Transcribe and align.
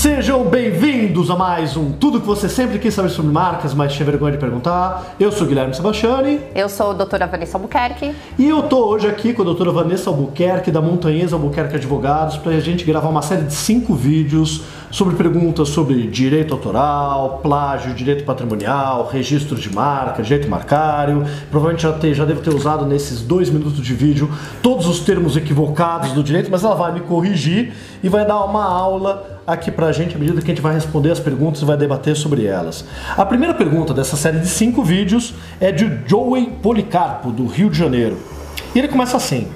Sejam 0.00 0.44
bem-vindos 0.44 1.30
a 1.30 1.36
mais 1.36 1.76
um 1.76 1.92
Tudo 1.92 2.22
que 2.22 2.26
você 2.26 2.48
sempre 2.48 2.78
quis 2.78 2.94
saber 2.94 3.10
sobre 3.10 3.30
marcas, 3.30 3.74
mas 3.74 3.92
tinha 3.92 4.06
vergonha 4.06 4.32
de 4.32 4.38
perguntar. 4.38 5.14
Eu 5.20 5.30
sou 5.30 5.46
Guilherme 5.46 5.74
Sebastiani. 5.74 6.40
Eu 6.54 6.70
sou 6.70 6.92
a 6.92 6.94
doutora 6.94 7.26
Vanessa 7.26 7.58
Albuquerque. 7.58 8.14
E 8.38 8.48
eu 8.48 8.62
tô 8.62 8.86
hoje 8.86 9.06
aqui 9.06 9.34
com 9.34 9.42
a 9.42 9.44
doutora 9.44 9.70
Vanessa 9.70 10.08
Albuquerque, 10.08 10.70
da 10.70 10.80
Montanhesa 10.80 11.36
Albuquerque 11.36 11.76
Advogados, 11.76 12.38
para 12.38 12.52
a 12.52 12.60
gente 12.60 12.82
gravar 12.82 13.10
uma 13.10 13.20
série 13.20 13.42
de 13.42 13.52
cinco 13.52 13.94
vídeos 13.94 14.62
sobre 14.90 15.16
perguntas 15.16 15.68
sobre 15.68 16.06
direito 16.06 16.54
autoral, 16.54 17.40
plágio, 17.42 17.92
direito 17.92 18.24
patrimonial, 18.24 19.06
registro 19.06 19.54
de 19.54 19.70
marca, 19.70 20.22
direito 20.22 20.48
marcário. 20.48 21.26
Provavelmente 21.50 21.82
já, 21.82 21.92
ter, 21.92 22.14
já 22.14 22.24
deve 22.24 22.40
ter 22.40 22.54
usado 22.54 22.86
nesses 22.86 23.20
dois 23.20 23.50
minutos 23.50 23.84
de 23.84 23.92
vídeo 23.92 24.30
todos 24.62 24.86
os 24.86 25.00
termos 25.00 25.36
equivocados 25.36 26.12
do 26.12 26.22
direito, 26.22 26.50
mas 26.50 26.64
ela 26.64 26.74
vai 26.74 26.90
me 26.90 27.00
corrigir 27.00 27.74
e 28.02 28.08
vai 28.08 28.26
dar 28.26 28.42
uma 28.46 28.64
aula 28.64 29.29
aqui 29.46 29.70
pra 29.70 29.92
gente 29.92 30.16
à 30.16 30.18
medida 30.18 30.40
que 30.40 30.50
a 30.50 30.54
gente 30.54 30.62
vai 30.62 30.74
responder 30.74 31.10
as 31.10 31.20
perguntas 31.20 31.62
e 31.62 31.64
vai 31.64 31.76
debater 31.76 32.16
sobre 32.16 32.46
elas. 32.46 32.84
A 33.16 33.24
primeira 33.24 33.54
pergunta 33.54 33.92
dessa 33.92 34.16
série 34.16 34.38
de 34.38 34.48
cinco 34.48 34.82
vídeos 34.82 35.34
é 35.60 35.72
de 35.72 36.00
Joey 36.06 36.50
Policarpo, 36.62 37.30
do 37.30 37.46
Rio 37.46 37.70
de 37.70 37.78
Janeiro. 37.78 38.18
E 38.74 38.78
ele 38.78 38.88
começa 38.88 39.16
assim. 39.16 39.48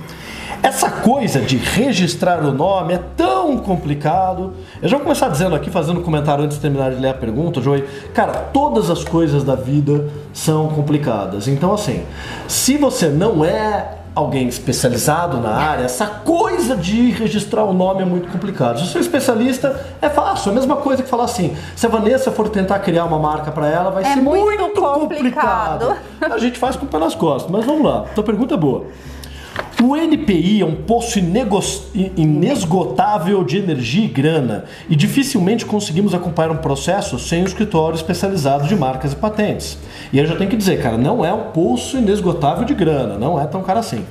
Essa 0.63 0.89
coisa 0.89 1.41
de 1.41 1.59
registrar 1.59 2.43
o 2.43 2.51
nome 2.51 2.95
é 2.95 3.01
tão 3.17 3.59
complicado. 3.59 4.55
Eu 4.81 4.89
já 4.89 4.97
vou 4.97 5.05
começar 5.05 5.29
dizendo 5.29 5.55
aqui, 5.55 5.69
fazendo 5.69 6.01
um 6.01 6.03
comentário 6.03 6.43
antes 6.43 6.57
de 6.57 6.63
terminar 6.63 6.91
de 6.91 7.01
ler 7.01 7.11
a 7.11 7.15
pergunta, 7.15 7.61
Joey. 7.61 7.85
Cara, 8.15 8.33
todas 8.33 8.89
as 8.89 9.05
coisas 9.05 9.45
da 9.45 9.55
vida 9.55 10.09
são 10.33 10.69
complicadas. 10.69 11.49
Então, 11.49 11.75
assim, 11.75 12.05
se 12.49 12.79
você 12.79 13.09
não 13.09 13.45
é 13.45 14.04
alguém 14.15 14.47
especializado 14.47 15.39
na 15.39 15.51
área, 15.51 15.85
essa 15.85 16.07
coisa 16.07 16.77
de 16.77 17.11
registrar 17.11 17.65
o 17.65 17.73
nome 17.73 18.03
é 18.03 18.05
muito 18.05 18.31
complicado. 18.31 18.79
Se 18.79 18.87
você 18.87 18.99
é 18.99 19.01
especialista, 19.01 19.85
é 20.01 20.09
fácil. 20.09 20.51
É 20.51 20.53
a 20.53 20.55
mesma 20.55 20.77
coisa 20.77 21.03
que 21.03 21.09
falar 21.09 21.25
assim: 21.25 21.57
se 21.75 21.85
a 21.85 21.89
Vanessa 21.89 22.31
for 22.31 22.49
tentar 22.49 22.79
criar 22.79 23.05
uma 23.05 23.19
marca 23.19 23.51
para 23.51 23.67
ela, 23.67 23.91
vai 23.91 24.05
é 24.05 24.15
ser 24.15 24.21
muito, 24.21 24.45
muito 24.45 24.81
complicado. 24.81 25.01
complicado. 25.01 25.97
A 26.21 26.39
gente 26.39 26.59
faz 26.59 26.77
com 26.77 26.87
o 26.87 26.89
pé 26.89 26.99
nas 26.99 27.15
costas. 27.15 27.51
Mas 27.51 27.65
vamos 27.65 27.85
lá. 27.85 28.05
Tua 28.15 28.25
pergunta 28.25 28.55
é 28.55 28.57
boa. 28.57 28.85
O 29.87 29.95
NPI 29.95 30.63
é 30.63 30.65
um 30.65 30.77
poço 30.77 31.19
inesgotável 32.17 33.45
de 33.45 33.59
energia 33.59 34.07
e 34.07 34.09
grana 34.09 34.65
e 34.89 34.97
dificilmente 34.97 35.67
conseguimos 35.67 36.15
acompanhar 36.15 36.51
um 36.51 36.57
processo 36.57 37.19
sem 37.19 37.43
um 37.43 37.45
escritório 37.45 37.95
especializado 37.95 38.67
de 38.67 38.75
marcas 38.75 39.13
e 39.13 39.17
patentes. 39.17 39.77
E 40.11 40.19
eu 40.19 40.25
já 40.25 40.37
tenho 40.37 40.49
que 40.49 40.57
dizer, 40.57 40.81
cara, 40.81 40.97
não 40.97 41.23
é 41.23 41.35
um 41.35 41.51
poço 41.51 41.99
inesgotável 41.99 42.65
de 42.65 42.73
grana, 42.73 43.19
não 43.19 43.39
é 43.39 43.47
tão 43.47 43.63
caro 43.63 43.81
assim. 43.81 44.07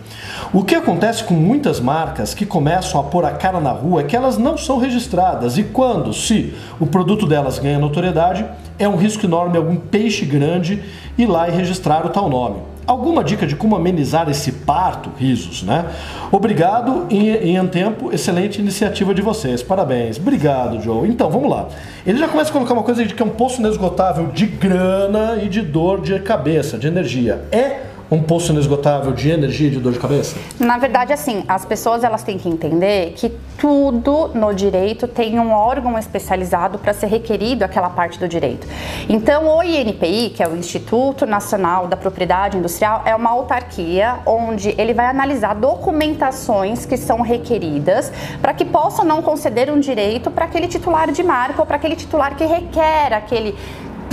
O 0.54 0.64
que 0.64 0.76
acontece 0.76 1.24
com 1.24 1.34
muitas 1.34 1.80
marcas 1.80 2.36
que 2.36 2.46
começam 2.46 3.02
a 3.02 3.04
pôr 3.06 3.26
a 3.26 3.32
cara 3.32 3.60
na 3.60 3.72
rua 3.72 4.02
é 4.02 4.04
que 4.04 4.16
elas 4.16 4.38
não 4.38 4.56
são 4.56 4.78
registradas 4.78 5.58
e 5.58 5.64
quando, 5.64 6.14
se 6.14 6.54
o 6.80 6.86
produto 6.86 7.26
delas 7.26 7.58
ganha 7.58 7.80
notoriedade, 7.80 8.46
é 8.78 8.88
um 8.88 8.96
risco 8.96 9.26
enorme 9.26 9.58
algum 9.58 9.76
peixe 9.76 10.24
grande 10.24 10.84
ir 11.18 11.26
lá 11.26 11.50
e 11.50 11.52
registrar 11.52 12.06
o 12.06 12.10
tal 12.10 12.30
nome. 12.30 12.73
Alguma 12.86 13.24
dica 13.24 13.48
de 13.48 13.56
como 13.56 13.76
amenizar 13.76 14.30
esse 14.30 14.52
parto? 14.52 15.10
Risos, 15.18 15.64
né? 15.64 15.86
Obrigado 16.32 17.08
e 17.10 17.30
em 17.30 17.68
tempo, 17.68 18.14
excelente 18.14 18.60
iniciativa 18.60 19.14
de 19.14 19.22
vocês. 19.22 19.64
Parabéns. 19.64 20.18
Obrigado, 20.18 20.82
Joe. 20.82 21.08
Então, 21.08 21.30
vamos 21.30 21.50
lá. 21.50 21.68
Ele 22.06 22.20
já 22.20 22.28
começa 22.28 22.50
a 22.50 22.54
colocar 22.54 22.74
uma 22.74 22.84
coisa 22.84 23.06
de 23.06 23.14
que 23.14 23.22
é 23.22 23.26
um 23.26 23.30
poço 23.30 23.62
inesgotável 23.62 24.28
de 24.28 24.46
grana 24.46 25.40
e 25.42 25.48
de 25.48 25.62
dor 25.62 26.02
de 26.02 26.20
cabeça, 26.20 26.78
de 26.78 26.88
energia. 26.88 27.46
É 27.52 27.93
um 28.14 28.22
poço 28.22 28.52
inesgotável 28.52 29.12
de 29.12 29.30
energia 29.30 29.68
e 29.68 29.72
de 29.72 29.80
dor 29.80 29.92
de 29.92 30.00
cabeça? 30.00 30.36
Na 30.60 30.78
verdade, 30.78 31.12
assim, 31.12 31.44
as 31.48 31.66
pessoas 31.66 32.04
elas 32.04 32.24
têm 32.24 32.38
que 32.38 32.48
entender 32.48 33.14
que 33.16 33.32
tudo 33.58 34.30
no 34.34 34.54
direito 34.54 35.08
tem 35.08 35.40
um 35.40 35.52
órgão 35.52 35.98
especializado 35.98 36.78
para 36.78 36.94
ser 36.94 37.08
requerido 37.08 37.66
aquela 37.66 37.90
parte 37.90 38.20
do 38.20 38.28
direito. 38.28 38.68
Então, 39.10 39.58
o 39.58 39.64
INPI, 39.64 40.30
que 40.30 40.44
é 40.44 40.48
o 40.48 40.56
Instituto 40.56 41.26
Nacional 41.26 41.88
da 41.88 41.98
Propriedade 41.98 42.58
Industrial, 42.58 43.02
é 43.06 43.16
uma 43.16 43.32
autarquia 43.32 44.20
onde 44.26 44.76
ele 44.78 44.94
vai 44.94 45.08
analisar 45.08 45.56
documentações 45.56 46.86
que 46.86 46.98
são 46.98 47.22
requeridas 47.22 48.12
para 48.42 48.54
que 48.54 48.66
possa 48.66 49.04
não 49.04 49.22
conceder 49.22 49.72
um 49.72 49.80
direito 49.80 50.30
para 50.30 50.46
aquele 50.46 50.68
titular 50.68 51.12
de 51.12 51.24
marca 51.24 51.62
ou 51.62 51.66
para 51.66 51.78
aquele 51.78 51.96
titular 51.96 52.36
que 52.36 52.46
requer 52.46 53.14
aquele 53.14 53.56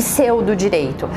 pseudo-direito. 0.01 1.09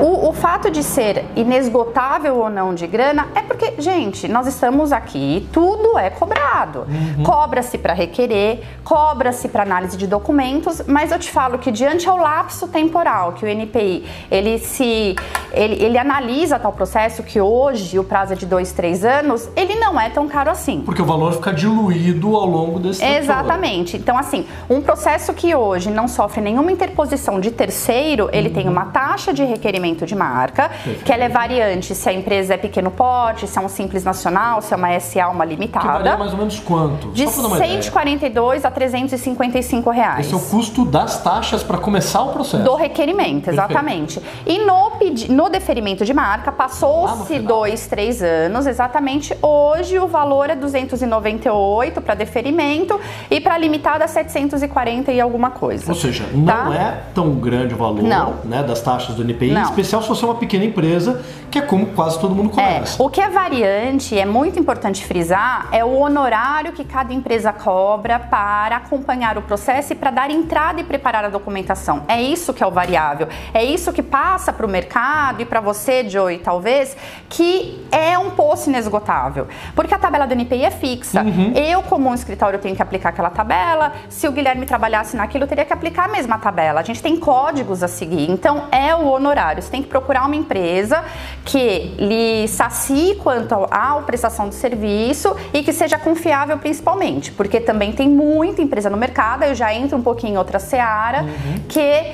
O, 0.00 0.28
o 0.28 0.32
fato 0.32 0.70
de 0.70 0.82
ser 0.82 1.24
inesgotável 1.36 2.36
ou 2.36 2.50
não 2.50 2.74
de 2.74 2.86
grana 2.88 3.28
é 3.34 3.42
porque, 3.42 3.74
gente, 3.78 4.26
nós 4.26 4.46
estamos 4.48 4.92
aqui, 4.92 5.48
tudo 5.52 5.96
é 5.96 6.10
cobrado. 6.10 6.80
Uhum. 6.80 7.22
Cobra-se 7.22 7.78
para 7.78 7.92
requerer, 7.92 8.62
cobra-se 8.82 9.48
para 9.48 9.62
análise 9.62 9.96
de 9.96 10.06
documentos, 10.06 10.82
mas 10.86 11.12
eu 11.12 11.18
te 11.18 11.30
falo 11.30 11.58
que 11.58 11.70
diante 11.70 12.08
ao 12.08 12.16
lapso 12.16 12.66
temporal 12.66 13.32
que 13.32 13.44
o 13.44 13.48
NPI 13.48 14.04
ele 14.30 14.58
se 14.58 15.14
ele, 15.52 15.82
ele 15.82 15.98
analisa 15.98 16.58
tal 16.58 16.72
processo 16.72 17.22
que 17.22 17.40
hoje 17.40 17.98
o 17.98 18.04
prazo 18.04 18.32
é 18.32 18.36
de 18.36 18.46
dois, 18.46 18.72
três 18.72 19.04
anos, 19.04 19.48
ele 19.54 19.74
não 19.76 20.00
é 20.00 20.08
tão 20.08 20.26
caro 20.26 20.50
assim. 20.50 20.80
Porque 20.80 21.02
o 21.02 21.04
valor 21.04 21.34
fica 21.34 21.52
diluído 21.52 22.34
ao 22.34 22.46
longo 22.46 22.80
desse 22.80 23.00
tempo. 23.00 23.18
Exatamente. 23.18 23.96
Então, 23.96 24.16
assim, 24.16 24.46
um 24.68 24.80
processo 24.80 25.32
que 25.34 25.54
hoje 25.54 25.90
não 25.90 26.08
sofre 26.08 26.40
nenhuma 26.40 26.72
interposição 26.72 27.38
de 27.38 27.50
terceiro, 27.50 28.30
ele 28.32 28.50
tem 28.50 28.68
uma 28.68 28.86
taxa 28.86 29.32
de 29.32 29.44
requerimento 29.44 30.06
de 30.06 30.14
marca, 30.14 30.70
que 31.04 31.12
ela 31.12 31.24
é 31.24 31.28
variante 31.28 31.94
se 31.94 32.08
a 32.08 32.12
empresa 32.12 32.54
é 32.54 32.56
pequeno 32.56 32.90
porte, 32.90 33.46
se 33.46 33.58
é 33.58 33.60
um 33.60 33.68
simples 33.68 34.04
nacional, 34.04 34.62
se 34.62 34.72
é 34.72 34.76
uma 34.76 34.98
SA, 34.98 35.28
uma 35.28 35.44
limitada. 35.44 35.86
Que 35.86 35.92
varia 35.92 36.16
mais 36.16 36.32
ou 36.32 36.38
menos 36.38 36.58
quanto? 36.60 37.08
De 37.08 37.26
142 37.28 38.64
a 38.64 38.70
355 38.70 39.90
reais. 39.90 40.26
Esse 40.26 40.34
é 40.34 40.36
o 40.36 40.40
custo 40.40 40.84
das 40.84 41.22
taxas 41.22 41.62
para 41.62 41.78
começar 41.78 42.22
o 42.22 42.32
processo. 42.32 42.62
Do 42.62 42.74
requerimento, 42.74 43.50
exatamente. 43.50 44.20
Perfeito. 44.20 44.42
E 44.46 44.58
no, 44.58 45.34
no 45.34 45.48
deferimento 45.48 46.04
de 46.04 46.14
marca, 46.14 46.50
passou-se 46.50 47.38
dois, 47.40 47.86
três 47.86 48.22
anos, 48.22 48.66
exatamente. 48.66 49.36
Hoje 49.42 49.98
o 49.98 50.06
valor 50.06 50.50
é 50.50 50.56
298 50.56 52.00
para 52.00 52.14
deferimento 52.14 52.98
e 53.30 53.40
para 53.40 53.58
limitada 53.58 54.06
740 54.06 55.12
e 55.12 55.20
alguma 55.20 55.50
coisa. 55.50 55.90
Ou 55.90 55.94
seja, 55.94 56.24
não 56.32 56.44
tá? 56.44 56.74
é 56.74 57.02
tão 57.14 57.30
grande 57.34 57.74
o 57.74 57.76
valor. 57.76 58.02
Não 58.02 58.21
né, 58.44 58.62
das 58.62 58.80
taxas 58.80 59.14
do 59.14 59.22
NPI, 59.22 59.52
Não. 59.52 59.60
em 59.60 59.64
especial 59.64 60.02
se 60.02 60.08
você 60.08 60.24
é 60.24 60.28
uma 60.28 60.34
pequena 60.36 60.64
empresa, 60.64 61.22
que 61.50 61.58
é 61.58 61.62
como 61.62 61.86
quase 61.86 62.18
todo 62.18 62.34
mundo 62.34 62.50
começa. 62.50 63.02
É, 63.02 63.04
o 63.04 63.10
que 63.10 63.20
é 63.20 63.28
variante, 63.28 64.18
é 64.18 64.24
muito 64.24 64.58
importante 64.58 65.04
frisar, 65.04 65.68
é 65.70 65.84
o 65.84 65.98
honorário 65.98 66.72
que 66.72 66.84
cada 66.84 67.12
empresa 67.12 67.52
cobra 67.52 68.18
para 68.18 68.76
acompanhar 68.76 69.36
o 69.36 69.42
processo 69.42 69.92
e 69.92 69.96
para 69.96 70.10
dar 70.10 70.30
entrada 70.30 70.80
e 70.80 70.84
preparar 70.84 71.24
a 71.24 71.28
documentação. 71.28 72.04
É 72.08 72.20
isso 72.20 72.52
que 72.54 72.62
é 72.62 72.66
o 72.66 72.70
variável. 72.70 73.28
É 73.52 73.62
isso 73.62 73.92
que 73.92 74.02
passa 74.02 74.52
para 74.52 74.64
o 74.64 74.68
mercado 74.68 75.42
e 75.42 75.44
para 75.44 75.60
você, 75.60 76.08
Joey, 76.08 76.38
talvez, 76.38 76.96
que 77.28 77.86
é 77.90 78.18
um 78.18 78.30
poço 78.30 78.70
inesgotável. 78.70 79.46
Porque 79.74 79.94
a 79.94 79.98
tabela 79.98 80.26
do 80.26 80.34
NPI 80.34 80.64
é 80.64 80.70
fixa. 80.70 81.22
Uhum. 81.22 81.52
Eu, 81.54 81.82
como 81.82 82.08
um 82.08 82.14
escritório, 82.14 82.58
tenho 82.58 82.74
que 82.74 82.82
aplicar 82.82 83.10
aquela 83.10 83.30
tabela. 83.30 83.92
Se 84.08 84.26
o 84.26 84.32
Guilherme 84.32 84.66
trabalhasse 84.66 85.16
naquilo, 85.16 85.44
eu 85.44 85.48
teria 85.48 85.64
que 85.64 85.72
aplicar 85.72 86.06
a 86.06 86.08
mesma 86.08 86.38
tabela. 86.38 86.80
A 86.80 86.82
gente 86.82 87.02
tem 87.02 87.16
códigos 87.16 87.82
a 87.82 87.88
seguir. 88.02 88.28
Então, 88.28 88.64
é 88.72 88.94
o 88.94 89.06
honorário. 89.08 89.62
Você 89.62 89.70
tem 89.70 89.82
que 89.82 89.88
procurar 89.88 90.26
uma 90.26 90.34
empresa 90.34 91.04
que 91.44 91.94
lhe 91.98 92.48
sacie 92.48 93.14
quanto 93.16 93.54
à 93.70 94.00
prestação 94.04 94.48
de 94.48 94.56
serviço 94.56 95.36
e 95.52 95.62
que 95.62 95.72
seja 95.72 95.96
confiável 95.98 96.58
principalmente, 96.58 97.30
porque 97.30 97.60
também 97.60 97.92
tem 97.92 98.08
muita 98.08 98.60
empresa 98.60 98.90
no 98.90 98.96
mercado, 98.96 99.44
eu 99.44 99.54
já 99.54 99.72
entro 99.72 99.96
um 99.96 100.02
pouquinho 100.02 100.34
em 100.34 100.38
outra 100.38 100.58
seara, 100.58 101.22
uhum. 101.22 101.54
que 101.68 102.12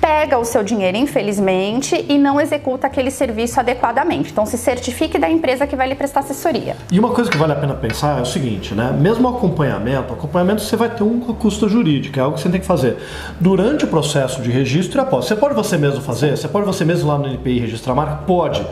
pega 0.00 0.38
o 0.38 0.44
seu 0.44 0.64
dinheiro, 0.64 0.96
infelizmente, 0.96 2.06
e 2.08 2.18
não 2.18 2.40
executa 2.40 2.86
aquele 2.86 3.10
serviço 3.10 3.60
adequadamente. 3.60 4.30
Então, 4.32 4.46
se 4.46 4.56
certifique 4.56 5.18
da 5.18 5.28
empresa 5.28 5.66
que 5.66 5.76
vai 5.76 5.88
lhe 5.88 5.94
prestar 5.94 6.20
assessoria. 6.20 6.76
E 6.90 6.98
uma 6.98 7.10
coisa 7.10 7.30
que 7.30 7.36
vale 7.36 7.52
a 7.52 7.56
pena 7.56 7.74
pensar 7.74 8.18
é 8.18 8.22
o 8.22 8.26
seguinte, 8.26 8.74
né? 8.74 8.96
Mesmo 8.98 9.28
o 9.28 9.36
acompanhamento, 9.36 10.12
acompanhamento 10.12 10.62
você 10.62 10.76
vai 10.76 10.88
ter 10.88 11.02
um 11.02 11.20
custo 11.20 11.68
jurídico, 11.68 12.18
é 12.18 12.22
algo 12.22 12.36
que 12.36 12.42
você 12.42 12.48
tem 12.48 12.60
que 12.60 12.66
fazer 12.66 12.96
durante 13.38 13.84
o 13.84 13.88
processo 13.88 14.40
de 14.40 14.50
registro 14.50 14.98
e 14.98 15.02
após. 15.02 15.26
Você 15.26 15.36
pode 15.36 15.54
você 15.54 15.76
mesmo 15.76 16.00
fazer? 16.00 16.36
Você 16.36 16.48
pode 16.48 16.66
você 16.66 16.84
mesmo 16.84 17.08
lá 17.08 17.18
no 17.18 17.26
NPI 17.26 17.60
registrar 17.60 17.92
a 17.92 17.96
marca? 17.96 18.16
Pode. 18.26 18.66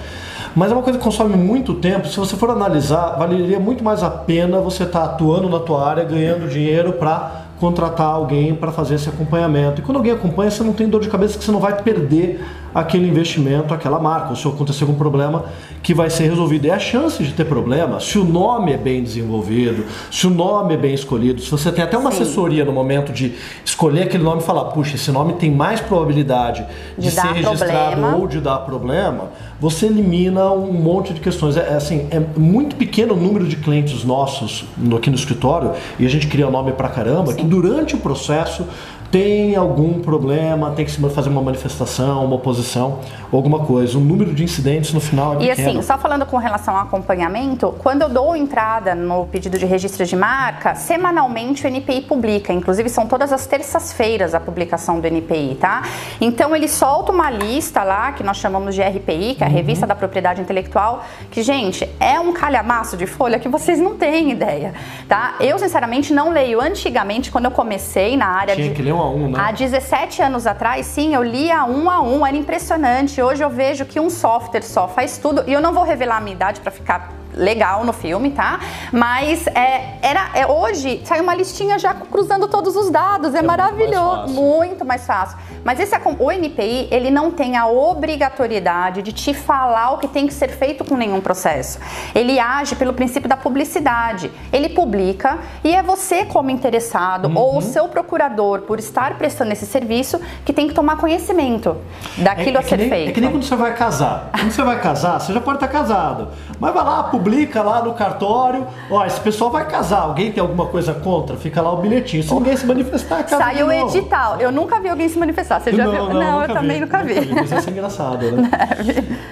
Mas 0.56 0.70
é 0.70 0.74
uma 0.74 0.82
coisa 0.82 0.98
que 0.98 1.04
consome 1.04 1.36
muito 1.36 1.74
tempo. 1.74 2.08
Se 2.08 2.18
você 2.18 2.36
for 2.36 2.50
analisar, 2.50 3.16
valeria 3.16 3.60
muito 3.60 3.84
mais 3.84 4.02
a 4.02 4.10
pena 4.10 4.60
você 4.60 4.84
estar 4.84 5.00
tá 5.00 5.04
atuando 5.04 5.48
na 5.48 5.60
tua 5.60 5.86
área, 5.86 6.04
ganhando 6.04 6.48
dinheiro 6.48 6.94
para 6.94 7.47
contratar 7.58 8.06
alguém 8.06 8.54
para 8.54 8.70
fazer 8.72 8.94
esse 8.94 9.08
acompanhamento. 9.08 9.80
E 9.80 9.84
quando 9.84 9.96
alguém 9.96 10.12
acompanha, 10.12 10.50
você 10.50 10.62
não 10.62 10.72
tem 10.72 10.88
dor 10.88 11.00
de 11.00 11.08
cabeça 11.08 11.38
que 11.38 11.44
você 11.44 11.52
não 11.52 11.60
vai 11.60 11.82
perder 11.82 12.44
aquele 12.74 13.08
investimento, 13.08 13.72
aquela 13.72 13.98
marca, 13.98 14.30
ou 14.30 14.36
se 14.36 14.46
acontecer 14.46 14.84
algum 14.84 14.94
problema 14.94 15.44
que 15.82 15.94
vai 15.94 16.10
ser 16.10 16.28
resolvido. 16.28 16.66
E 16.66 16.70
a 16.70 16.78
chance 16.78 17.22
de 17.22 17.32
ter 17.32 17.44
problema, 17.44 18.00
se 18.00 18.18
o 18.18 18.24
nome 18.24 18.72
é 18.72 18.76
bem 18.76 19.02
desenvolvido, 19.02 19.84
se 20.10 20.26
o 20.26 20.30
nome 20.30 20.74
é 20.74 20.76
bem 20.76 20.94
escolhido, 20.94 21.40
se 21.40 21.50
você 21.50 21.72
tem 21.72 21.84
até 21.84 21.96
uma 21.96 22.10
Sim. 22.10 22.22
assessoria 22.22 22.64
no 22.64 22.72
momento 22.72 23.12
de 23.12 23.34
escolher 23.64 24.02
aquele 24.02 24.22
nome 24.22 24.42
e 24.42 24.44
falar, 24.44 24.66
puxa, 24.66 24.96
esse 24.96 25.10
nome 25.10 25.34
tem 25.34 25.50
mais 25.50 25.80
probabilidade 25.80 26.66
de, 26.96 27.08
de 27.08 27.10
ser 27.10 27.26
registrado 27.28 27.92
problema. 27.92 28.16
ou 28.16 28.26
de 28.26 28.40
dar 28.40 28.58
problema, 28.58 29.30
você 29.60 29.86
elimina 29.86 30.50
um 30.52 30.72
monte 30.72 31.12
de 31.12 31.20
questões. 31.20 31.56
É, 31.56 31.60
é, 31.60 31.74
assim, 31.74 32.06
é 32.10 32.20
muito 32.36 32.76
pequeno 32.76 33.14
o 33.14 33.16
número 33.16 33.46
de 33.46 33.56
clientes 33.56 34.04
nossos 34.04 34.64
aqui 34.96 35.10
no 35.10 35.16
escritório, 35.16 35.72
e 35.98 36.06
a 36.06 36.08
gente 36.08 36.26
cria 36.26 36.50
nome 36.50 36.72
pra 36.72 36.88
caramba, 36.88 37.32
Sim. 37.32 37.38
que 37.38 37.44
durante 37.44 37.94
o 37.94 37.98
processo 37.98 38.64
tem 39.10 39.56
algum 39.56 40.00
problema, 40.00 40.70
tem 40.72 40.84
que 40.84 40.90
se 40.90 41.00
fazer 41.10 41.30
uma 41.30 41.40
manifestação, 41.40 42.24
uma 42.24 42.36
oposição, 42.36 43.00
alguma 43.32 43.60
coisa. 43.60 43.96
O 43.96 44.00
número 44.00 44.34
de 44.34 44.44
incidentes 44.44 44.92
no 44.92 45.00
final 45.00 45.40
é 45.40 45.44
E 45.44 45.50
assim, 45.50 45.80
só 45.82 45.96
falando 45.96 46.26
com 46.26 46.36
relação 46.36 46.76
ao 46.76 46.82
acompanhamento, 46.82 47.74
quando 47.78 48.02
eu 48.02 48.08
dou 48.08 48.36
entrada 48.36 48.94
no 48.94 49.26
pedido 49.26 49.58
de 49.58 49.64
registro 49.64 50.04
de 50.04 50.14
marca, 50.14 50.74
semanalmente 50.74 51.64
o 51.64 51.68
NPI 51.68 52.02
publica, 52.02 52.52
inclusive 52.52 52.88
são 52.88 53.06
todas 53.06 53.32
as 53.32 53.46
terças-feiras 53.46 54.34
a 54.34 54.40
publicação 54.40 55.00
do 55.00 55.06
NPI, 55.06 55.56
tá? 55.60 55.82
Então 56.20 56.54
ele 56.54 56.68
solta 56.68 57.10
uma 57.10 57.30
lista 57.30 57.82
lá, 57.82 58.12
que 58.12 58.22
nós 58.22 58.36
chamamos 58.36 58.74
de 58.74 58.82
RPI, 58.82 59.36
que 59.36 59.42
é 59.42 59.46
a 59.46 59.48
uhum. 59.48 59.56
Revista 59.56 59.86
da 59.86 59.94
Propriedade 59.94 60.40
Intelectual, 60.40 61.04
que, 61.30 61.42
gente, 61.42 61.88
é 61.98 62.20
um 62.20 62.32
calhamaço 62.32 62.96
de 62.96 63.06
folha 63.06 63.38
que 63.38 63.48
vocês 63.48 63.78
não 63.78 63.94
têm 63.96 64.30
ideia, 64.30 64.74
tá? 65.08 65.34
Eu, 65.40 65.58
sinceramente, 65.58 66.12
não 66.12 66.30
leio. 66.30 66.60
Antigamente, 66.60 67.30
quando 67.30 67.46
eu 67.46 67.50
comecei 67.50 68.16
na 68.16 68.26
área 68.26 68.54
Tinha 68.54 68.68
de... 68.68 68.74
que 68.74 68.82
ler 68.82 68.97
um 68.98 69.00
a 69.00 69.10
um, 69.10 69.30
né? 69.30 69.38
Há 69.40 69.52
17 69.52 70.22
anos 70.22 70.46
atrás, 70.46 70.86
sim, 70.86 71.14
eu 71.14 71.22
lia 71.22 71.64
um 71.64 71.90
a 71.90 72.00
um, 72.00 72.26
era 72.26 72.36
impressionante. 72.36 73.20
Hoje 73.22 73.42
eu 73.42 73.50
vejo 73.50 73.84
que 73.84 74.00
um 74.00 74.10
software 74.10 74.62
só 74.62 74.88
faz 74.88 75.18
tudo, 75.18 75.44
e 75.46 75.52
eu 75.52 75.60
não 75.60 75.72
vou 75.72 75.84
revelar 75.84 76.16
a 76.16 76.20
minha 76.20 76.34
idade 76.34 76.60
para 76.60 76.70
ficar 76.70 77.12
legal 77.38 77.84
no 77.84 77.92
filme, 77.92 78.30
tá? 78.30 78.60
Mas 78.92 79.46
é, 79.46 79.96
era, 80.02 80.30
é, 80.34 80.46
hoje 80.46 81.00
sai 81.04 81.20
uma 81.20 81.34
listinha 81.34 81.78
já 81.78 81.94
cruzando 81.94 82.48
todos 82.48 82.76
os 82.76 82.90
dados, 82.90 83.34
é, 83.34 83.38
é 83.38 83.42
maravilhoso, 83.42 84.32
muito 84.32 84.34
mais, 84.34 84.68
muito 84.68 84.84
mais 84.84 85.06
fácil. 85.06 85.38
Mas 85.64 85.78
esse 85.80 85.94
o 86.18 86.30
NPI 86.30 86.88
ele 86.90 87.10
não 87.10 87.30
tem 87.30 87.56
a 87.56 87.66
obrigatoriedade 87.66 89.02
de 89.02 89.12
te 89.12 89.32
falar 89.32 89.92
o 89.92 89.98
que 89.98 90.08
tem 90.08 90.26
que 90.26 90.32
ser 90.32 90.48
feito 90.48 90.84
com 90.84 90.96
nenhum 90.96 91.20
processo. 91.20 91.78
Ele 92.14 92.38
age 92.38 92.74
pelo 92.74 92.92
princípio 92.92 93.28
da 93.28 93.36
publicidade. 93.36 94.30
Ele 94.52 94.68
publica 94.68 95.38
e 95.62 95.74
é 95.74 95.82
você 95.82 96.24
como 96.24 96.50
interessado 96.50 97.26
uhum. 97.26 97.36
ou 97.36 97.58
o 97.58 97.62
seu 97.62 97.88
procurador 97.88 98.62
por 98.62 98.78
estar 98.78 99.16
prestando 99.18 99.52
esse 99.52 99.66
serviço 99.66 100.20
que 100.44 100.52
tem 100.52 100.66
que 100.68 100.74
tomar 100.74 100.96
conhecimento 100.96 101.76
daquilo 102.16 102.56
é, 102.56 102.60
a 102.60 102.62
ser 102.62 102.78
nem, 102.78 102.88
feito. 102.88 103.10
É 103.10 103.12
que 103.12 103.20
nem 103.20 103.30
quando 103.30 103.44
você 103.44 103.56
vai 103.56 103.74
casar. 103.74 104.30
Quando 104.32 104.50
você 104.50 104.62
vai 104.62 104.80
casar, 104.80 105.20
você 105.20 105.32
já 105.32 105.40
pode 105.40 105.56
estar 105.56 105.68
casado, 105.68 106.28
mas 106.58 106.72
vai 106.72 106.84
lá 106.84 107.02
publica 107.04 107.27
publica 107.28 107.62
lá 107.62 107.82
no 107.82 107.92
cartório, 107.92 108.66
ó, 108.90 109.04
esse 109.04 109.20
pessoal 109.20 109.50
vai 109.50 109.66
casar, 109.68 110.00
alguém 110.00 110.32
tem 110.32 110.40
alguma 110.40 110.66
coisa 110.66 110.94
contra? 110.94 111.36
Fica 111.36 111.60
lá 111.60 111.72
o 111.72 111.76
bilhetinho. 111.76 112.22
Se 112.22 112.32
ninguém 112.32 112.56
se 112.56 112.66
manifestar, 112.66 113.22
casa 113.24 113.36
Sai 113.36 113.62
o 113.62 113.70
edital. 113.70 114.40
Eu 114.40 114.50
nunca 114.50 114.80
vi 114.80 114.88
alguém 114.88 115.08
se 115.08 115.18
manifestar. 115.18 115.60
Você 115.60 115.72
já 115.72 115.84
não, 115.84 115.92
viu? 115.92 116.04
Não, 116.04 116.14
não 116.14 116.42
eu 116.42 116.48
também 116.48 116.80
nunca 116.80 117.02
vi. 117.02 117.14
Nunca 117.20 117.24
vi. 117.26 117.34
Mas 117.34 117.52
isso 117.52 117.68
é 117.68 117.72
engraçado, 117.72 118.32
né? 118.32 118.50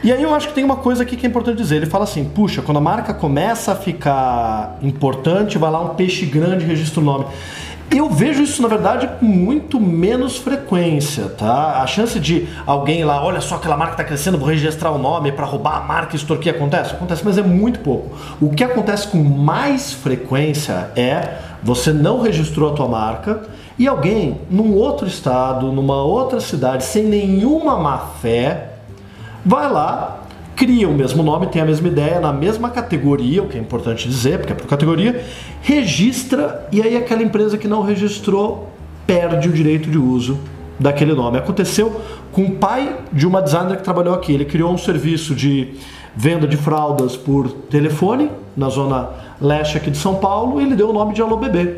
e 0.03 0.13
aí 0.13 0.23
eu 0.23 0.35
acho 0.35 0.49
que 0.49 0.55
tem 0.55 0.65
uma 0.65 0.77
coisa 0.77 1.03
aqui 1.03 1.17
que 1.17 1.27
é 1.27 1.29
importante 1.29 1.57
dizer. 1.57 1.77
Ele 1.77 1.87
fala 1.87 2.05
assim, 2.05 2.25
puxa, 2.25 2.61
quando 2.61 2.77
a 2.77 2.81
marca 2.81 3.15
começa 3.15 3.73
a 3.73 3.77
ficar 3.77 4.77
importante, 4.83 5.57
vai 5.57 5.71
lá 5.71 5.81
um 5.81 5.91
peixe 5.91 6.27
grande 6.27 6.65
e 6.65 6.69
registra 6.69 7.01
o 7.01 7.05
nome. 7.05 7.27
Eu 7.89 8.11
vejo 8.11 8.43
isso, 8.43 8.61
na 8.61 8.69
verdade, 8.69 9.09
com 9.21 9.27
muito 9.27 9.79
menos 9.81 10.37
frequência, 10.37 11.29
tá? 11.29 11.83
A 11.83 11.87
chance 11.87 12.19
de 12.19 12.49
alguém 12.67 13.05
lá, 13.05 13.25
olha 13.25 13.41
só, 13.41 13.55
aquela 13.55 13.77
marca 13.77 13.93
está 13.93 14.05
crescendo, 14.05 14.37
vou 14.37 14.49
registrar 14.49 14.91
o 14.91 14.99
nome 14.99 15.31
para 15.31 15.47
roubar 15.47 15.79
a 15.79 15.81
marca 15.81 16.15
e 16.15 16.17
extorquir, 16.17 16.53
acontece? 16.53 16.95
Acontece, 16.95 17.23
mas 17.25 17.39
é 17.39 17.43
muito 17.43 17.79
pouco. 17.81 18.17
O 18.41 18.51
que 18.51 18.65
acontece 18.65 19.07
com 19.07 19.19
mais 19.19 19.93
frequência 19.93 20.91
é 20.97 21.39
você 21.63 21.93
não 21.93 22.21
registrou 22.21 22.73
a 22.73 22.75
tua 22.75 22.89
marca 22.89 23.43
e 23.79 23.87
alguém 23.87 24.41
num 24.51 24.75
outro 24.75 25.07
estado, 25.07 25.71
numa 25.71 26.03
outra 26.03 26.41
cidade, 26.41 26.85
sem 26.85 27.05
nenhuma 27.05 27.79
má 27.79 27.99
fé, 28.21 28.71
vai 29.45 29.71
lá 29.71 30.26
cria 30.57 30.89
o 30.89 30.95
mesmo 30.95 31.23
nome, 31.23 31.47
tem 31.49 31.61
a 31.61 31.65
mesma 31.67 31.87
ideia, 31.87 32.19
na 32.19 32.33
mesma 32.33 32.71
categoria, 32.71 33.43
o 33.43 33.47
que 33.47 33.59
é 33.59 33.61
importante 33.61 34.09
dizer, 34.09 34.39
porque 34.39 34.53
é 34.55 34.57
por 34.57 34.67
categoria, 34.67 35.23
registra 35.61 36.67
e 36.73 36.81
aí 36.81 36.97
aquela 36.97 37.23
empresa 37.23 37.59
que 37.59 37.69
não 37.69 37.83
registrou 37.83 38.71
perde 39.07 39.49
o 39.51 39.53
direito 39.53 39.91
de 39.91 39.99
uso 39.99 40.39
daquele 40.81 41.15
nome. 41.15 41.39
Aconteceu 41.39 42.01
com 42.33 42.45
o 42.45 42.53
pai 42.53 42.97
de 43.13 43.27
uma 43.27 43.43
designer 43.43 43.77
que 43.77 43.85
trabalhou 43.85 44.15
aqui. 44.15 44.33
Ele 44.33 44.47
criou 44.47 44.73
um 44.73 44.79
serviço 44.79 45.35
de 45.35 45.75
venda 46.17 46.47
de 46.47 46.57
fraldas 46.57 47.17
por 47.17 47.49
telefone 47.49 48.31
na 48.57 48.71
zona 48.71 49.11
leste 49.41 49.77
aqui 49.77 49.91
de 49.91 49.99
São 49.99 50.17
Paulo 50.17 50.61
e 50.61 50.65
ele 50.65 50.75
deu 50.75 50.89
o 50.89 50.93
nome 50.93 51.13
de 51.13 51.21
Alô 51.21 51.37
Bebê. 51.37 51.77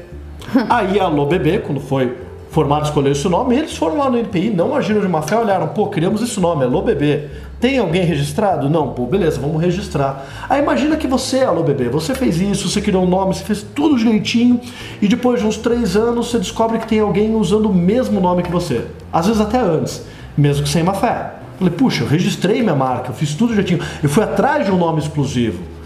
Aí 0.70 0.98
a 1.00 1.04
Alô 1.04 1.26
Bebê, 1.26 1.58
quando 1.58 1.80
foi 1.80 2.27
formado 2.50 2.86
escolheu 2.86 3.12
esse 3.12 3.28
nome, 3.28 3.56
eles 3.56 3.76
foram 3.76 3.98
lá 3.98 4.10
no 4.10 4.18
NPI, 4.18 4.50
não 4.50 4.74
agiram 4.74 5.00
de 5.00 5.08
má 5.08 5.22
fé, 5.22 5.36
olharam, 5.36 5.68
pô, 5.68 5.88
criamos 5.88 6.22
esse 6.22 6.40
nome, 6.40 6.64
Alô 6.64 6.82
Bebê. 6.82 7.28
Tem 7.60 7.78
alguém 7.78 8.04
registrado? 8.04 8.70
Não, 8.70 8.92
pô, 8.92 9.04
beleza, 9.04 9.40
vamos 9.40 9.60
registrar. 9.60 10.26
Aí 10.48 10.62
imagina 10.62 10.96
que 10.96 11.06
você, 11.06 11.40
Alô 11.40 11.62
Bebê, 11.62 11.88
você 11.88 12.14
fez 12.14 12.40
isso, 12.40 12.68
você 12.68 12.80
criou 12.80 13.04
um 13.04 13.08
nome, 13.08 13.34
você 13.34 13.44
fez 13.44 13.62
tudo 13.62 13.96
direitinho, 13.96 14.60
e 15.02 15.08
depois 15.08 15.40
de 15.40 15.46
uns 15.46 15.56
três 15.56 15.96
anos 15.96 16.30
você 16.30 16.38
descobre 16.38 16.78
que 16.78 16.86
tem 16.86 17.00
alguém 17.00 17.34
usando 17.34 17.66
o 17.66 17.74
mesmo 17.74 18.20
nome 18.20 18.42
que 18.42 18.50
você. 18.50 18.86
Às 19.12 19.26
vezes 19.26 19.40
até 19.40 19.58
antes, 19.60 20.04
mesmo 20.36 20.62
que 20.62 20.68
sem 20.68 20.82
má 20.82 20.94
fé. 20.94 21.34
Falei, 21.58 21.74
puxa, 21.74 22.04
eu 22.04 22.08
registrei 22.08 22.62
minha 22.62 22.76
marca, 22.76 23.10
eu 23.10 23.14
fiz 23.14 23.34
tudo 23.34 23.50
direitinho, 23.50 23.80
eu 24.02 24.08
fui 24.08 24.22
atrás 24.22 24.64
de 24.64 24.70
um 24.70 24.78
nome 24.78 25.00
exclusivo 25.00 25.77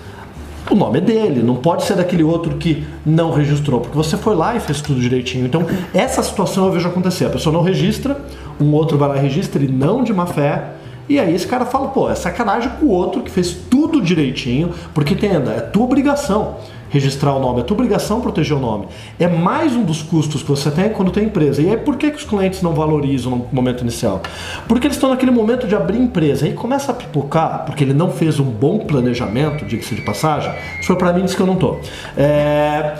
o 0.71 0.75
nome 0.75 0.99
é 0.99 1.01
dele, 1.01 1.43
não 1.43 1.57
pode 1.57 1.85
ser 1.85 1.97
daquele 1.97 2.23
outro 2.23 2.57
que 2.57 2.85
não 3.05 3.33
registrou, 3.33 3.81
porque 3.81 3.97
você 3.97 4.17
foi 4.17 4.35
lá 4.35 4.55
e 4.57 4.61
fez 4.61 4.81
tudo 4.81 5.01
direitinho. 5.01 5.45
Então, 5.47 5.67
essa 5.93 6.23
situação 6.23 6.67
eu 6.67 6.73
vejo 6.73 6.89
acontecer. 6.89 7.27
A 7.27 7.31
pessoa 7.31 7.53
não 7.53 7.63
registra, 7.63 8.21
um 8.61 8.73
outro 8.73 8.97
vai 8.97 9.09
lá 9.09 9.17
e 9.17 9.21
registra 9.21 9.63
e 9.63 9.69
não 9.69 10.03
de 10.03 10.13
má 10.13 10.27
fé. 10.27 10.73
E 11.09 11.19
aí 11.19 11.35
esse 11.35 11.47
cara 11.47 11.67
fala, 11.67 11.89
pô, 11.89 12.09
é 12.09 12.15
sacanagem 12.15 12.71
com 12.79 12.87
o 12.87 12.91
outro 12.91 13.23
que 13.23 13.31
fez 13.31 13.53
tudo 13.69 14.01
direitinho, 14.01 14.71
porque 14.95 15.15
entenda, 15.15 15.53
é 15.53 15.61
tua 15.61 15.85
obrigação 15.85 16.57
registrar 16.93 17.35
o 17.35 17.41
nome, 17.41 17.61
é 17.61 17.65
tua 17.65 17.75
obrigação 17.75 18.21
proteger 18.21 18.57
o 18.57 18.61
nome. 18.61 18.87
É 19.19 19.27
mais 19.27 19.75
um 19.75 19.83
dos 19.83 20.03
custos 20.03 20.43
que 20.43 20.49
você 20.49 20.71
tem 20.71 20.91
quando 20.91 21.11
tem 21.11 21.25
empresa. 21.25 21.63
E 21.63 21.71
aí 21.71 21.77
por 21.79 21.97
que, 21.97 22.11
que 22.11 22.19
os 22.19 22.25
clientes 22.25 22.61
não 22.61 22.75
valorizam 22.75 23.33
no 23.33 23.49
momento 23.51 23.81
inicial? 23.81 24.21
Porque 24.69 24.87
eles 24.87 24.97
estão 24.97 25.09
naquele 25.09 25.31
momento 25.31 25.67
de 25.67 25.75
abrir 25.75 25.99
empresa. 25.99 26.45
Aí 26.45 26.53
começa 26.53 26.93
a 26.93 26.95
pipocar, 26.95 27.65
porque 27.65 27.83
ele 27.83 27.95
não 27.95 28.11
fez 28.11 28.39
um 28.39 28.45
bom 28.45 28.81
planejamento, 28.81 29.65
diga-se 29.65 29.95
de 29.95 30.03
passagem. 30.03 30.53
Se 30.83 30.87
for 30.87 30.97
para 30.97 31.15
mim, 31.15 31.25
diz 31.25 31.35
que 31.35 31.41
eu 31.41 31.47
não 31.47 31.57
tô. 31.57 31.79
É... 32.15 32.95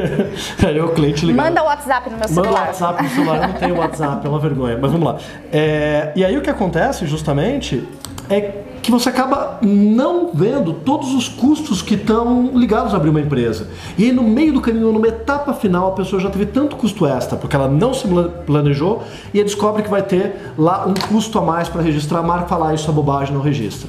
aí 0.66 0.80
o 0.80 0.90
cliente 0.90 1.24
liga. 1.24 1.42
Manda 1.42 1.62
o 1.62 1.66
WhatsApp 1.66 2.10
no 2.10 2.18
meu 2.18 2.28
celular. 2.28 2.50
Manda 2.50 2.60
o 2.60 2.66
WhatsApp 2.66 3.02
no 3.02 3.08
celular, 3.08 3.36
eu 3.36 3.48
não 3.48 3.54
tenho 3.54 3.76
WhatsApp, 3.78 4.26
é 4.26 4.28
uma 4.28 4.38
vergonha. 4.38 4.78
Mas 4.80 4.92
vamos 4.92 5.06
lá. 5.06 5.16
É... 5.50 6.12
E 6.14 6.22
aí 6.22 6.36
o 6.36 6.42
que 6.42 6.50
acontece 6.50 7.06
justamente 7.06 7.82
é 8.28 8.71
que 8.82 8.90
você 8.90 9.08
acaba 9.08 9.58
não 9.62 10.30
vendo 10.34 10.72
todos 10.72 11.14
os 11.14 11.28
custos 11.28 11.80
que 11.80 11.94
estão 11.94 12.50
ligados 12.54 12.92
a 12.92 12.96
abrir 12.96 13.10
uma 13.10 13.20
empresa. 13.20 13.68
E 13.96 14.04
aí, 14.04 14.12
no 14.12 14.24
meio 14.24 14.52
do 14.52 14.60
caminho, 14.60 14.92
numa 14.92 15.06
etapa 15.06 15.54
final, 15.54 15.88
a 15.88 15.92
pessoa 15.92 16.20
já 16.20 16.28
teve 16.28 16.46
tanto 16.46 16.74
custo 16.74 17.06
extra, 17.06 17.38
porque 17.38 17.54
ela 17.54 17.68
não 17.68 17.94
se 17.94 18.06
planejou, 18.44 19.04
e 19.32 19.42
descobre 19.42 19.84
que 19.84 19.88
vai 19.88 20.02
ter 20.02 20.52
lá 20.58 20.84
um 20.84 20.94
custo 20.94 21.38
a 21.38 21.42
mais 21.42 21.68
para 21.68 21.80
registrar 21.80 22.18
a 22.18 22.22
marca, 22.22 22.48
falar 22.48 22.74
isso 22.74 22.90
é 22.90 22.92
bobagem, 22.92 23.32
não 23.32 23.40
registra. 23.40 23.88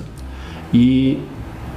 E 0.71 1.19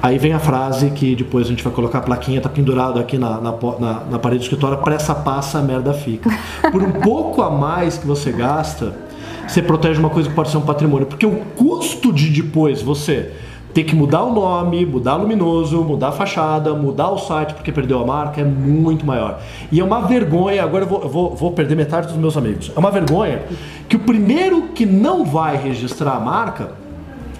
aí 0.01 0.19
vem 0.19 0.33
a 0.33 0.39
frase 0.39 0.91
que 0.91 1.15
depois 1.15 1.47
a 1.47 1.49
gente 1.49 1.63
vai 1.63 1.73
colocar 1.73 1.99
a 1.99 2.01
plaquinha, 2.01 2.39
tá 2.39 2.49
pendurado 2.49 2.99
aqui 2.99 3.17
na, 3.17 3.41
na, 3.41 3.51
na, 3.79 3.93
na 4.11 4.19
parede 4.19 4.39
do 4.39 4.43
escritório, 4.43 4.77
pressa 4.77 5.15
passa, 5.15 5.57
a 5.57 5.61
merda 5.63 5.91
fica. 5.91 6.29
Por 6.71 6.83
um 6.83 6.91
pouco 6.91 7.41
a 7.41 7.49
mais 7.49 7.97
que 7.97 8.05
você 8.05 8.31
gasta, 8.31 9.06
você 9.47 9.61
protege 9.61 9.99
uma 9.99 10.09
coisa 10.09 10.29
que 10.29 10.35
pode 10.35 10.49
ser 10.49 10.57
um 10.57 10.61
patrimônio. 10.61 11.07
Porque 11.07 11.25
o 11.25 11.37
custo 11.55 12.11
de 12.11 12.29
depois 12.29 12.81
você 12.81 13.31
ter 13.73 13.83
que 13.83 13.95
mudar 13.95 14.23
o 14.23 14.33
nome, 14.33 14.85
mudar 14.85 15.17
o 15.17 15.21
luminoso, 15.21 15.83
mudar 15.83 16.07
a 16.07 16.11
fachada, 16.11 16.73
mudar 16.73 17.11
o 17.11 17.17
site 17.19 17.53
porque 17.53 17.71
perdeu 17.71 17.99
a 17.99 18.05
marca 18.05 18.41
é 18.41 18.43
muito 18.43 19.05
maior. 19.05 19.39
E 19.71 19.79
é 19.79 19.83
uma 19.83 20.01
vergonha, 20.01 20.63
agora 20.63 20.83
eu 20.83 20.87
vou, 20.87 21.07
vou, 21.07 21.35
vou 21.35 21.51
perder 21.51 21.75
metade 21.75 22.07
dos 22.07 22.17
meus 22.17 22.35
amigos. 22.35 22.71
É 22.75 22.79
uma 22.79 22.89
vergonha 22.89 23.43
que 23.87 23.95
o 23.95 23.99
primeiro 23.99 24.69
que 24.69 24.85
não 24.85 25.23
vai 25.23 25.57
registrar 25.57 26.15
a 26.15 26.19
marca 26.19 26.71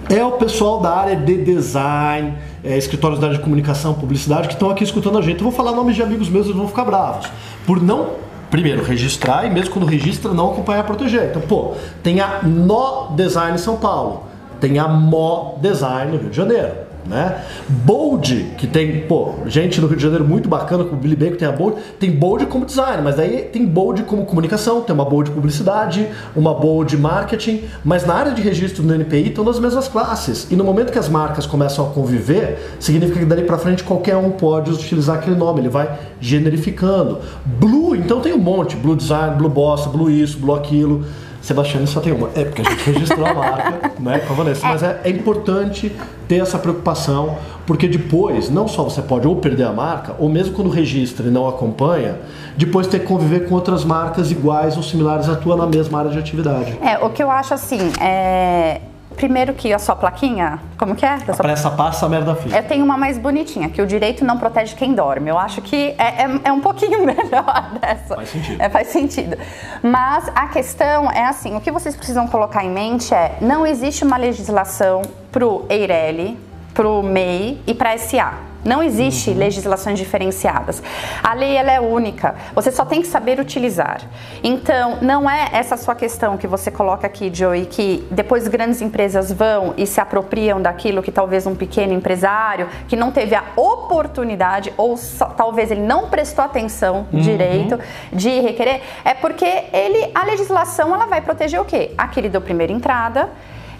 é 0.08 0.24
o 0.24 0.32
pessoal 0.32 0.80
da 0.80 0.96
área 0.96 1.16
de 1.16 1.44
design, 1.44 2.34
é, 2.62 2.78
escritórios 2.78 3.18
da 3.18 3.26
área 3.26 3.38
de 3.38 3.42
comunicação, 3.42 3.94
publicidade, 3.94 4.48
que 4.48 4.54
estão 4.54 4.70
aqui 4.70 4.84
escutando 4.84 5.18
a 5.18 5.22
gente. 5.22 5.38
Eu 5.38 5.44
vou 5.44 5.52
falar 5.52 5.72
nomes 5.72 5.96
de 5.96 6.02
amigos 6.02 6.28
meus, 6.28 6.46
eles 6.46 6.56
vão 6.56 6.68
ficar 6.68 6.84
bravos. 6.84 7.28
Por 7.66 7.82
não 7.82 8.27
primeiro, 8.50 8.82
registrar 8.82 9.46
e 9.46 9.50
mesmo 9.50 9.72
quando 9.72 9.86
registra, 9.86 10.32
não 10.32 10.52
acompanhar 10.52 10.80
e 10.80 10.86
proteger. 10.86 11.30
Então, 11.30 11.42
pô, 11.42 11.74
tem 12.02 12.20
a 12.20 12.42
No 12.42 13.14
Design 13.14 13.58
São 13.58 13.76
Paulo, 13.76 14.24
tem 14.60 14.78
a 14.78 14.88
Mo 14.88 15.58
Design 15.60 16.12
no 16.12 16.18
Rio 16.18 16.30
de 16.30 16.36
Janeiro 16.36 16.88
né? 17.08 17.42
Bold, 17.68 18.52
que 18.58 18.66
tem, 18.66 19.00
pô, 19.00 19.34
gente 19.46 19.80
no 19.80 19.86
Rio 19.86 19.96
de 19.96 20.02
Janeiro 20.02 20.24
muito 20.24 20.48
bacana, 20.48 20.84
como 20.84 20.96
o 20.96 21.00
Billy 21.00 21.16
Bacon 21.16 21.36
tem 21.36 21.48
a 21.48 21.52
Bold, 21.52 21.76
tem 21.98 22.10
Bold 22.10 22.46
como 22.46 22.66
design, 22.66 23.02
mas 23.02 23.16
daí 23.16 23.44
tem 23.44 23.64
Bold 23.64 24.02
como 24.02 24.26
comunicação, 24.26 24.82
tem 24.82 24.94
uma 24.94 25.04
Bold 25.04 25.30
publicidade, 25.30 26.06
uma 26.36 26.54
Bold 26.54 26.96
marketing, 26.98 27.64
mas 27.82 28.04
na 28.04 28.14
área 28.14 28.32
de 28.32 28.42
registro 28.42 28.82
do 28.82 28.94
NPI 28.94 29.28
estão 29.28 29.42
nas 29.42 29.58
mesmas 29.58 29.88
classes. 29.88 30.46
E 30.50 30.56
no 30.56 30.64
momento 30.64 30.92
que 30.92 30.98
as 30.98 31.08
marcas 31.08 31.46
começam 31.46 31.86
a 31.86 31.90
conviver, 31.90 32.76
significa 32.78 33.20
que 33.20 33.24
dali 33.24 33.42
para 33.42 33.56
frente 33.56 33.82
qualquer 33.82 34.16
um 34.16 34.30
pode 34.30 34.70
utilizar 34.70 35.16
aquele 35.16 35.36
nome, 35.36 35.60
ele 35.60 35.68
vai 35.68 35.98
generificando. 36.20 37.20
Blue, 37.44 37.77
então 38.08 38.22
tem 38.22 38.32
um 38.32 38.38
monte, 38.38 38.74
Blue 38.74 38.96
Design, 38.96 39.36
Blue 39.36 39.50
Boss, 39.50 39.86
Blue 39.86 40.10
isso, 40.10 40.38
Blue 40.38 40.54
aquilo. 40.54 41.04
Sebastião 41.42 41.86
só 41.86 42.00
tem 42.00 42.10
uma. 42.10 42.30
É 42.34 42.42
porque 42.42 42.62
a 42.62 42.64
gente 42.64 42.82
registrou 42.90 43.26
a 43.26 43.34
marca, 43.34 43.92
né, 44.00 44.18
com 44.20 44.32
a 44.32 44.36
Vanessa. 44.36 44.66
Mas 44.66 44.82
é, 44.82 45.02
é, 45.04 45.10
importante 45.10 45.94
ter 46.26 46.36
essa 46.36 46.58
preocupação, 46.58 47.36
porque 47.66 47.86
depois, 47.86 48.48
não 48.48 48.66
só 48.66 48.82
você 48.82 49.02
pode 49.02 49.28
ou 49.28 49.36
perder 49.36 49.64
a 49.64 49.72
marca, 49.74 50.14
ou 50.18 50.26
mesmo 50.26 50.54
quando 50.54 50.70
registra 50.70 51.26
e 51.26 51.30
não 51.30 51.46
acompanha, 51.46 52.16
depois 52.56 52.86
ter 52.86 53.00
que 53.00 53.06
conviver 53.06 53.46
com 53.46 53.54
outras 53.54 53.84
marcas 53.84 54.30
iguais 54.30 54.74
ou 54.74 54.82
similares 54.82 55.28
à 55.28 55.36
tua 55.36 55.54
na 55.54 55.66
mesma 55.66 55.98
área 55.98 56.10
de 56.10 56.18
atividade. 56.18 56.78
É, 56.80 56.96
o 57.04 57.10
que 57.10 57.22
eu 57.22 57.30
acho 57.30 57.52
assim, 57.52 57.92
é 58.00 58.80
Primeiro 59.18 59.52
que 59.52 59.72
a 59.72 59.80
sua 59.80 59.96
plaquinha, 59.96 60.60
como 60.78 60.94
que 60.94 61.04
é? 61.04 61.14
A 61.14 61.18
sua... 61.18 61.36
Pressa 61.38 61.72
passa, 61.72 62.06
a 62.06 62.08
merda 62.08 62.36
fica. 62.36 62.56
Eu 62.56 62.62
tenho 62.62 62.84
uma 62.84 62.96
mais 62.96 63.18
bonitinha, 63.18 63.68
que 63.68 63.82
o 63.82 63.86
direito 63.86 64.24
não 64.24 64.38
protege 64.38 64.76
quem 64.76 64.94
dorme. 64.94 65.28
Eu 65.28 65.36
acho 65.36 65.60
que 65.60 65.92
é, 65.98 66.22
é, 66.22 66.40
é 66.44 66.52
um 66.52 66.60
pouquinho 66.60 67.02
melhor 67.04 67.72
dessa. 67.80 68.14
Faz 68.14 68.28
sentido. 68.28 68.62
É, 68.62 68.68
faz 68.68 68.88
sentido. 68.88 69.36
Mas 69.82 70.30
a 70.36 70.46
questão 70.46 71.10
é 71.10 71.24
assim, 71.24 71.56
o 71.56 71.60
que 71.60 71.72
vocês 71.72 71.96
precisam 71.96 72.28
colocar 72.28 72.64
em 72.64 72.70
mente 72.70 73.12
é, 73.12 73.38
não 73.40 73.66
existe 73.66 74.04
uma 74.04 74.16
legislação 74.16 75.02
pro 75.32 75.66
EIRELI, 75.68 76.38
pro 76.72 77.02
MEI 77.02 77.60
e 77.66 77.74
para 77.74 77.98
SA. 77.98 78.47
Não 78.68 78.82
existe 78.82 79.32
legislações 79.32 79.98
diferenciadas. 79.98 80.82
A 81.22 81.32
lei 81.32 81.56
ela 81.56 81.72
é 81.72 81.80
única. 81.80 82.34
Você 82.54 82.70
só 82.70 82.84
tem 82.84 83.00
que 83.00 83.08
saber 83.08 83.40
utilizar. 83.40 84.02
Então, 84.44 84.98
não 85.00 85.28
é 85.28 85.48
essa 85.52 85.74
sua 85.78 85.94
questão 85.94 86.36
que 86.36 86.46
você 86.46 86.70
coloca 86.70 87.06
aqui, 87.06 87.30
Joey, 87.32 87.64
que 87.64 88.06
depois 88.10 88.46
grandes 88.46 88.82
empresas 88.82 89.32
vão 89.32 89.72
e 89.78 89.86
se 89.86 90.02
apropriam 90.02 90.60
daquilo 90.60 91.02
que 91.02 91.10
talvez 91.10 91.46
um 91.46 91.54
pequeno 91.54 91.94
empresário 91.94 92.68
que 92.86 92.94
não 92.94 93.10
teve 93.10 93.34
a 93.34 93.42
oportunidade 93.56 94.70
ou 94.76 94.98
só, 94.98 95.26
talvez 95.26 95.70
ele 95.70 95.80
não 95.80 96.10
prestou 96.10 96.44
atenção 96.44 97.06
uhum. 97.10 97.20
direito 97.20 97.80
de 98.12 98.40
requerer, 98.40 98.82
é 99.02 99.14
porque 99.14 99.46
ele 99.72 100.10
a 100.14 100.24
legislação 100.24 100.94
ela 100.94 101.06
vai 101.06 101.22
proteger 101.22 101.58
o 101.58 101.64
quê? 101.64 101.92
Aquele 101.96 102.28
deu 102.28 102.42
primeira 102.42 102.72
entrada 102.72 103.30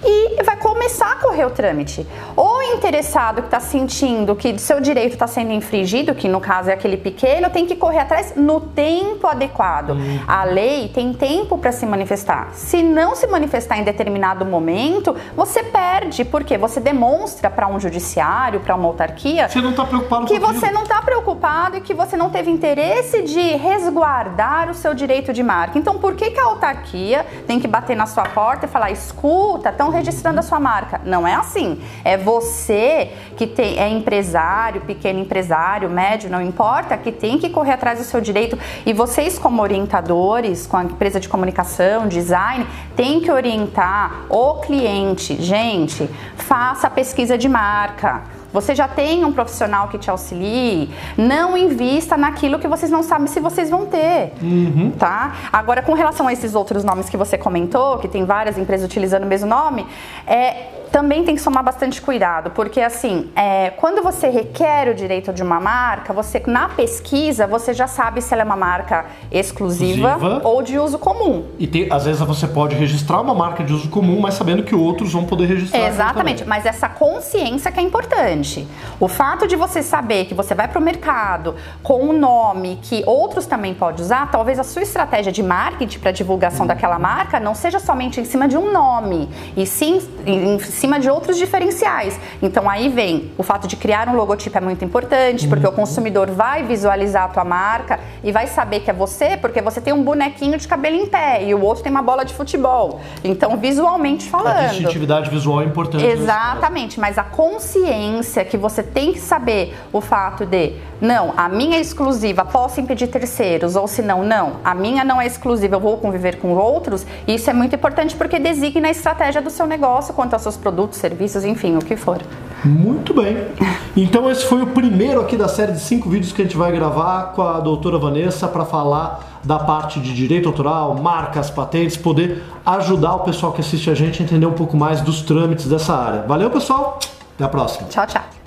e 0.05 0.43
vai 0.43 0.57
começar 0.57 1.13
a 1.13 1.17
correr 1.17 1.45
o 1.45 1.51
trâmite. 1.51 2.07
O 2.37 2.63
interessado 2.63 3.43
que 3.43 3.49
está 3.49 3.61
sentindo 3.61 4.37
que 4.37 4.59
seu 4.59 4.81
direito 4.81 5.15
está 5.15 5.27
sendo 5.27 5.53
infringido, 5.53 6.15
que 6.15 6.29
no 6.29 6.41
caso 6.41 6.71
é 6.71 6.73
aquele 6.73 6.97
pequeno, 6.97 7.51
tem 7.51 7.67
que 7.67 7.77
correr 7.77 8.01
atrás 8.01 8.35
no 8.37 8.61
tempo 8.61 9.27
adequado. 9.27 9.91
Uhum. 9.91 10.21
A 10.27 10.45
lei 10.45 10.89
tem 10.89 11.13
tempo 11.13 11.59
para 11.59 11.73
se 11.73 11.85
manifestar. 11.87 12.51
Se 12.53 12.83
não 12.83 13.15
se 13.15 13.27
manifestar 13.27 13.79
em 13.79 13.85
determinado 13.85 14.45
momento, 14.45 15.17
você 15.37 15.63
perde, 15.63 16.25
porque 16.25 16.57
você 16.57 16.81
demonstra 16.81 17.51
para 17.51 17.67
um 17.67 17.81
judiciário, 17.81 18.61
para 18.61 18.75
uma 18.75 18.87
autarquia, 18.87 19.49
você 19.49 19.61
não 19.61 19.71
está 19.71 19.85
preocupado 19.85 20.27
que 20.27 20.39
você 20.39 20.71
não 20.71 20.83
está 20.83 21.03
preocupado 21.03 21.38
que 21.81 21.93
você 21.93 22.17
não 22.17 22.31
teve 22.31 22.51
interesse 22.51 23.23
de 23.23 23.57
resguardar 23.57 24.71
o 24.71 24.75
seu 24.75 24.95
direito 24.95 25.33
de 25.33 25.43
marca. 25.43 25.79
Então, 25.79 25.99
por 25.99 26.15
que, 26.15 26.31
que 26.31 26.39
a 26.39 26.45
autarquia 26.45 27.27
tem 27.47 27.59
que 27.59 27.67
bater 27.67 27.97
na 27.97 28.07
sua 28.07 28.25
porta 28.25 28.67
e 28.67 28.69
falar, 28.69 28.93
escuta, 28.93 29.73
tão 29.73 29.89
estão 29.89 29.91
registrando 29.91 30.39
a 30.39 30.43
sua 30.43 30.61
marca. 30.61 31.01
Não 31.05 31.27
é 31.27 31.35
assim. 31.35 31.81
É 32.05 32.17
você 32.17 33.13
que 33.37 33.47
tem, 33.47 33.79
é 33.79 33.89
empresário, 33.89 34.83
pequeno 34.83 35.19
empresário, 35.21 35.89
médio, 35.89 36.31
não 36.31 36.41
importa, 36.41 36.97
que 36.97 37.11
tem 37.11 37.39
que 37.39 37.49
correr 37.49 37.73
atrás 37.73 37.99
do 37.99 38.05
seu 38.05 38.21
direito. 38.21 38.59
E 38.85 38.93
vocês, 38.93 39.39
como 39.39 39.63
orientadores, 39.63 40.67
com 40.67 40.77
a 40.77 40.85
empresa 40.85 41.19
de 41.19 41.29
comunicação, 41.29 42.07
design, 42.07 42.67
tem 42.95 43.21
que 43.21 43.31
orientar 43.31 44.27
o 44.29 44.55
cliente. 44.61 45.41
Gente, 45.43 46.09
faça 46.37 46.87
a 46.87 46.91
pesquisa 46.91 47.37
de 47.37 47.49
marca 47.49 48.39
você 48.61 48.75
já 48.75 48.89
tem 48.89 49.25
um 49.25 49.33
profissional 49.33 49.89
que 49.89 49.99
te 49.99 50.11
auxilie. 50.11 50.91
Não 51.17 51.57
invista 51.57 52.17
naquilo 52.17 52.59
que 52.59 52.67
vocês 52.67 52.91
não 52.91 53.03
sabem 53.03 53.29
se 53.29 53.39
vocês 53.39 53.71
vão 53.71 53.87
ter, 53.87 54.33
uhum. 54.43 54.93
tá? 54.99 55.35
Agora, 55.53 55.81
com 55.83 55.95
relação 55.95 56.27
a 56.27 56.33
esses 56.33 56.55
outros 56.55 56.83
nomes 56.83 57.09
que 57.09 57.17
você 57.17 57.39
comentou, 57.39 57.99
que 57.99 58.09
tem 58.09 58.25
várias 58.25 58.59
empresas 58.59 58.85
utilizando 58.85 59.23
o 59.23 59.27
mesmo 59.27 59.49
nome, 59.49 59.87
é 60.27 60.78
também 60.91 61.25
tem 61.25 61.35
que 61.35 61.41
somar 61.41 61.63
bastante 61.63 62.01
cuidado, 62.01 62.51
porque 62.51 62.81
assim, 62.81 63.31
é, 63.35 63.71
quando 63.71 64.03
você 64.03 64.29
requer 64.29 64.89
o 64.89 64.95
direito 64.95 65.33
de 65.33 65.43
uma 65.43 65.61
marca, 65.61 66.13
você 66.13 66.43
na 66.47 66.69
pesquisa 66.69 67.47
você 67.47 67.73
já 67.73 67.87
sabe 67.87 68.21
se 68.21 68.33
ela 68.33 68.43
é 68.43 68.45
uma 68.45 68.57
marca 68.57 69.07
exclusiva, 69.31 70.13
exclusiva. 70.13 70.41
ou 70.45 70.63
de 70.63 70.79
uso 70.79 70.99
comum. 70.99 71.45
E 71.59 71.67
tem, 71.67 71.89
às 71.91 72.05
vezes 72.05 72.21
você 72.21 72.47
pode 72.47 72.75
registrar 72.75 73.21
uma 73.21 73.35
marca 73.35 73.63
de 73.63 73.73
uso 73.73 73.89
comum, 73.89 74.21
mas 74.21 74.35
sabendo 74.35 74.63
que 74.63 74.75
outros 74.75 75.13
vão 75.13 75.25
poder 75.25 75.47
registrar. 75.47 75.87
Exatamente, 75.89 76.45
mas 76.45 76.67
essa 76.67 76.89
consciência 76.89 77.71
que 77.71 77.81
é 77.81 77.83
importante. 77.83 78.67
O 78.99 79.09
fato 79.09 79.47
de 79.47 79.57
você 79.57 79.83
saber 79.83 80.25
que 80.25 80.35
você 80.35 80.55
vai 80.55 80.69
para 80.69 80.79
o 80.79 80.83
mercado 80.83 81.55
com 81.83 82.03
um 82.03 82.13
nome 82.13 82.79
que 82.83 83.03
outros 83.07 83.47
também 83.47 83.75
podem 83.75 84.05
usar, 84.05 84.31
talvez 84.31 84.59
a 84.59 84.65
sua 84.65 84.83
estratégia 84.83 85.33
de 85.33 85.43
marketing 85.43 85.99
para 85.99 86.11
divulgação 86.11 86.61
uhum. 86.61 86.67
daquela 86.67 86.99
marca 86.99 87.41
não 87.41 87.55
seja 87.55 87.79
somente 87.79 88.21
em 88.21 88.25
cima 88.25 88.49
de 88.49 88.57
um 88.57 88.73
nome, 88.73 89.29
e 89.57 89.67
sim 89.67 90.01
em 90.27 90.59
cima 90.79 90.99
de 91.01 91.11
outros 91.11 91.37
diferenciais. 91.37 92.19
Então 92.41 92.71
aí 92.71 92.89
vem 92.89 93.33
o 93.37 93.43
fato 93.43 93.67
de 93.67 93.77
criar 93.77 94.09
um 94.09 94.17
logotipo 94.17 94.57
é 94.57 94.61
muito 94.61 94.85
importante, 94.85 95.47
porque 95.49 95.67
uhum. 95.67 95.73
o 95.73 95.75
consumidor 95.75 96.31
vai 96.31 96.63
visualizar 96.63 97.25
a 97.25 97.29
tua 97.29 97.45
marca 97.45 97.99
e 98.23 98.31
vai 98.31 98.47
saber 98.47 98.81
que 98.81 98.91
é 98.91 98.95
você, 98.95 99.37
porque 99.37 99.61
você 99.61 99.81
tem 99.81 99.93
um 99.93 100.03
bonequinho 100.03 100.57
de 100.57 100.67
cabelo 100.67 100.97
em 100.97 101.07
pé 101.07 101.45
e 101.45 101.55
o 101.55 101.61
outro 101.61 101.83
tem 101.83 101.91
uma 101.91 102.03
bola 102.03 102.25
de 102.25 102.33
futebol. 102.33 103.01
Então, 103.25 103.57
visualmente 103.57 104.29
falando. 104.31 104.57
A 104.57 104.67
distintividade 104.67 105.29
visual 105.31 105.61
é 105.63 105.65
importante. 105.65 106.05
Exatamente, 106.05 107.01
mas 107.01 107.19
a 107.19 107.25
consciência 107.25 108.45
que 108.45 108.57
você 108.57 108.83
tem 108.83 109.13
que 109.13 109.21
saber 109.21 109.77
o 109.93 110.01
fato 110.01 110.47
de, 110.47 110.75
não, 111.01 111.35
a 111.37 111.49
minha 111.49 111.79
é 111.79 111.81
exclusiva, 111.81 112.45
posso 112.45 112.81
impedir 112.81 113.09
terceiros, 113.09 113.77
ou 113.77 113.89
se 113.89 114.03
não, 114.03 114.23
não, 114.23 114.57
a 114.65 114.75
minha 114.75 115.05
não 115.05 115.21
é 115.21 115.27
exclusiva, 115.27 115.77
eu 115.77 115.81
vou 115.81 115.97
conviver 115.99 116.37
com 116.37 116.55
outros, 116.55 117.07
isso 117.27 117.51
é 117.51 117.53
muito 117.53 117.75
importante 117.75 118.17
porque 118.17 118.39
designa 118.39 118.89
a 118.89 118.91
estratégia 118.91 119.41
do 119.41 119.51
seu 119.51 119.67
negócio 119.67 120.15
quanto 120.15 120.35
aos 120.35 120.43
seus 120.43 120.57
produtos, 120.69 120.99
serviços, 120.99 121.45
enfim, 121.45 121.77
o 121.77 121.81
que 121.81 121.97
for. 121.97 122.19
Muito 122.65 123.15
bem. 123.15 123.49
Então 123.97 124.31
esse 124.31 124.45
foi 124.45 124.63
o 124.63 124.67
primeiro 124.67 125.21
aqui 125.21 125.37
da 125.37 125.49
série 125.49 125.73
de 125.73 125.81
cinco 125.81 126.11
vídeos 126.11 126.33
que 126.33 126.43
a 126.43 126.45
gente 126.45 126.57
vai 126.57 126.71
gravar 126.73 127.33
com 127.33 127.43
a 127.43 127.59
doutora 127.61 127.99
Vanessa 127.99 128.47
para 128.47 128.65
falar 128.65 129.41
da 129.45 129.59
parte 129.59 130.01
de 130.01 130.13
direito 130.13 130.49
autoral, 130.49 130.95
marcas, 130.95 131.51
patentes, 131.51 131.97
poder 131.97 132.43
ajudar 132.67 133.15
o 133.15 133.21
pessoal 133.21 133.53
que 133.53 133.61
assiste 133.61 133.89
a 133.89 133.95
gente 133.95 134.21
a 134.21 134.25
entender 134.25 134.47
um 134.47 134.53
pouco 134.53 134.77
mais 134.77 135.01
dos 135.01 135.23
trâmites 135.23 135.67
dessa 135.67 135.95
área. 135.95 136.23
Valeu, 136.23 136.51
pessoal. 136.51 136.99
Até 137.35 137.45
a 137.45 137.49
próxima. 137.49 137.89
Tchau, 137.89 138.07
tchau. 138.07 138.38